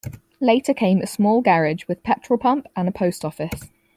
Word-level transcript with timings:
Later 0.39 0.73
came 0.73 0.99
a 0.99 1.05
small 1.05 1.41
garage 1.43 1.85
with 1.87 2.01
petrol 2.01 2.39
pump, 2.39 2.65
and 2.75 2.87
a 2.89 2.91
post 2.91 3.23
office. 3.23 3.69